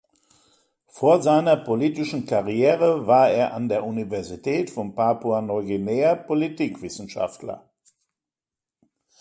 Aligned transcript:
Vor 0.87 1.21
seiner 1.21 1.55
politischen 1.57 2.25
Karriere 2.25 3.05
war 3.05 3.29
er 3.29 3.53
an 3.53 3.69
der 3.69 3.83
Universität 3.85 4.71
von 4.71 4.95
Papua-Neuguinea 4.95 6.15
Politikwissenschaftler. 6.15 7.69